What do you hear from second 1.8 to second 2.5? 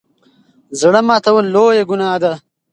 ګناه ده.